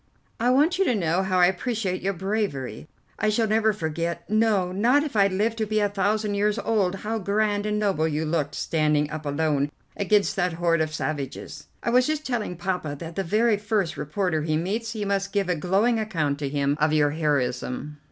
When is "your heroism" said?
16.93-17.99